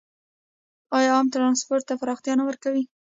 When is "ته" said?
1.89-1.93